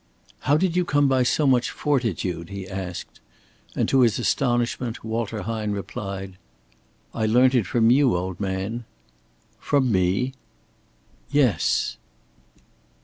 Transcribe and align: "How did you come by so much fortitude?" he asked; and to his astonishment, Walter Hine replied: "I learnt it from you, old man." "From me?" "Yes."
"How 0.49 0.57
did 0.57 0.75
you 0.75 0.83
come 0.83 1.07
by 1.07 1.21
so 1.21 1.45
much 1.45 1.69
fortitude?" 1.69 2.49
he 2.49 2.67
asked; 2.67 3.19
and 3.75 3.87
to 3.87 3.99
his 3.99 4.17
astonishment, 4.17 5.03
Walter 5.03 5.43
Hine 5.43 5.73
replied: 5.73 6.39
"I 7.13 7.27
learnt 7.27 7.53
it 7.53 7.67
from 7.67 7.91
you, 7.91 8.15
old 8.17 8.39
man." 8.39 8.85
"From 9.59 9.91
me?" 9.91 10.33
"Yes." 11.29 11.97